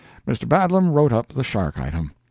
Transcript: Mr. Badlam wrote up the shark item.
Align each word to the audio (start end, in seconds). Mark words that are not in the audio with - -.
Mr. 0.27 0.47
Badlam 0.49 0.93
wrote 0.95 1.13
up 1.13 1.27
the 1.27 1.43
shark 1.43 1.77
item. 1.79 2.11